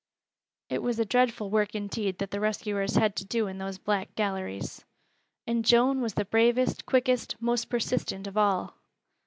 It 0.69 0.81
was 0.81 0.97
a 0.97 1.05
dreadful 1.05 1.51
work 1.51 1.75
indeed 1.75 2.17
that 2.17 2.31
the 2.31 2.39
rescuers 2.39 2.95
had 2.95 3.15
to 3.17 3.23
do 3.23 3.45
in 3.45 3.59
those 3.59 3.77
black 3.77 4.15
galleries. 4.15 4.83
And 5.45 5.63
Joan 5.63 6.01
was 6.01 6.15
the 6.15 6.25
bravest, 6.25 6.87
quickest, 6.87 7.35
most 7.39 7.69
persistent 7.69 8.25
of 8.25 8.35
all. 8.35 8.77